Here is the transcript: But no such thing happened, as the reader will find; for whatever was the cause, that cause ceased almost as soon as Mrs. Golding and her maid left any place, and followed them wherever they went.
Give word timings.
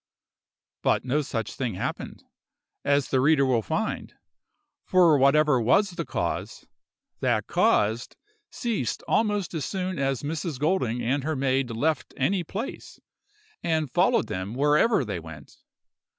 But 0.81 1.05
no 1.05 1.21
such 1.21 1.53
thing 1.53 1.75
happened, 1.75 2.23
as 2.83 3.09
the 3.09 3.21
reader 3.21 3.45
will 3.45 3.61
find; 3.61 4.15
for 4.83 5.15
whatever 5.15 5.61
was 5.61 5.91
the 5.91 6.05
cause, 6.07 6.65
that 7.19 7.45
cause 7.45 8.07
ceased 8.49 9.03
almost 9.07 9.53
as 9.53 9.63
soon 9.65 9.99
as 9.99 10.23
Mrs. 10.23 10.57
Golding 10.59 11.03
and 11.03 11.23
her 11.23 11.35
maid 11.35 11.69
left 11.69 12.15
any 12.17 12.43
place, 12.43 12.99
and 13.61 13.91
followed 13.91 14.25
them 14.25 14.55
wherever 14.55 15.05
they 15.05 15.19
went. 15.19 15.57